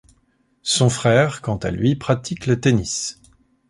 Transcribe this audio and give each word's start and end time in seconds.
Son 0.63 0.89
frère 0.89 1.43
quant 1.43 1.57
à 1.57 1.69
lui 1.69 1.95
pratique 1.95 2.47
le 2.47 2.59
tennis. 2.59 3.21